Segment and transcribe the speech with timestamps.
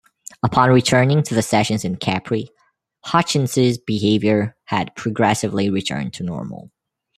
[0.41, 2.49] Upon returning to the sessions in Capri,
[3.05, 6.71] Hutchence's behaviour had progressively returned to normal.